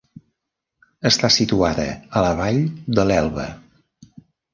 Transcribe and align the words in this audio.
Està 1.09 1.29
situada 1.35 1.85
a 2.17 2.23
la 2.27 2.31
vall 2.39 2.57
de 3.01 3.05
l'Elba. 3.11 3.45